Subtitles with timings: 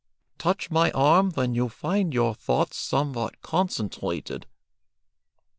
[0.39, 4.47] Touch my arm when you find your thoughts somewhat concentrated."